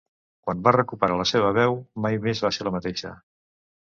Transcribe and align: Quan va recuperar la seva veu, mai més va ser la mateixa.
Quan 0.45 0.63
va 0.67 0.71
recuperar 0.75 1.17
la 1.19 1.27
seva 1.33 1.51
veu, 1.59 1.77
mai 2.05 2.17
més 2.25 2.43
va 2.45 2.53
ser 2.57 2.67
la 2.69 2.75
mateixa. 2.79 3.15